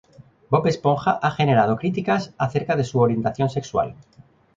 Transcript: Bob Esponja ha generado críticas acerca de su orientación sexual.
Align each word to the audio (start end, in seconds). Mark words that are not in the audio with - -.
Bob 0.49 0.65
Esponja 0.65 1.11
ha 1.21 1.29
generado 1.29 1.77
críticas 1.77 2.33
acerca 2.39 2.75
de 2.75 2.83
su 2.83 2.97
orientación 2.99 3.51
sexual. 3.51 3.93